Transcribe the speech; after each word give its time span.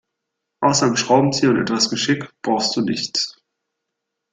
Außer 0.61 0.87
einem 0.87 0.97
Schraubenzieher 0.97 1.51
und 1.51 1.59
etwas 1.61 1.91
Geschick 1.91 2.31
brauchst 2.41 2.75
du 2.75 2.81
nichts. 2.81 3.39